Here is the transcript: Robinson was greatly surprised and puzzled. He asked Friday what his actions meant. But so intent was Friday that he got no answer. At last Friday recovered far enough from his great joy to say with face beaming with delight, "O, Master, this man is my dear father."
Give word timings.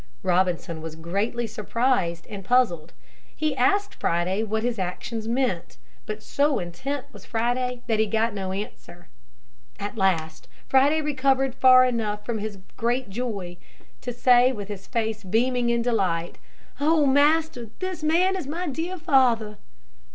Robinson 0.23 0.81
was 0.81 0.95
greatly 0.95 1.45
surprised 1.45 2.25
and 2.25 2.43
puzzled. 2.43 2.91
He 3.35 3.55
asked 3.55 3.93
Friday 3.93 4.41
what 4.41 4.63
his 4.63 4.79
actions 4.79 5.27
meant. 5.27 5.77
But 6.07 6.23
so 6.23 6.57
intent 6.57 7.05
was 7.13 7.23
Friday 7.23 7.83
that 7.85 7.99
he 7.99 8.07
got 8.07 8.33
no 8.33 8.51
answer. 8.51 9.09
At 9.79 9.97
last 9.97 10.47
Friday 10.67 11.01
recovered 11.03 11.53
far 11.53 11.85
enough 11.85 12.25
from 12.25 12.39
his 12.39 12.57
great 12.77 13.11
joy 13.11 13.57
to 14.01 14.11
say 14.11 14.51
with 14.51 14.69
face 14.87 15.23
beaming 15.23 15.67
with 15.67 15.83
delight, 15.83 16.39
"O, 16.79 17.05
Master, 17.05 17.69
this 17.77 18.01
man 18.01 18.35
is 18.35 18.47
my 18.47 18.65
dear 18.65 18.97
father." 18.97 19.59